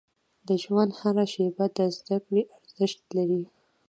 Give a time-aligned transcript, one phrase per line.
[0.47, 3.43] •د ژوند هره شیبه د زده کړې ارزښت لري.